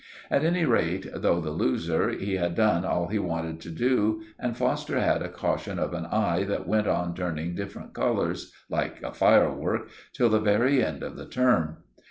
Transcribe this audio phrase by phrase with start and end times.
[0.31, 4.57] At any rate, though the loser, he had done all he wanted to do, and
[4.57, 9.13] Foster had a caution of an eye that went on turning different colours, like a
[9.13, 11.83] firework, till the very end of the term.